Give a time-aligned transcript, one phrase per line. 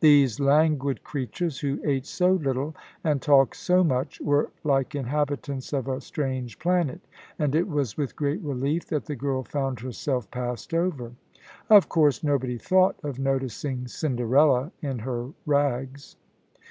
[0.00, 5.88] These languid creatures, who ate so little and talked so much, were like inhabitants of
[5.88, 7.02] a strange planet,
[7.38, 11.12] and it was with great relief that the girl found herself passed over.
[11.68, 16.16] Of course, nobody thought of noticing Cinderella in her rags.